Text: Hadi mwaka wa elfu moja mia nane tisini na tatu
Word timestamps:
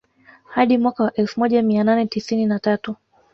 Hadi 0.43 0.77
mwaka 0.77 1.03
wa 1.03 1.13
elfu 1.13 1.39
moja 1.39 1.61
mia 1.63 1.83
nane 1.83 2.05
tisini 2.05 2.45
na 2.45 2.59
tatu 2.59 2.95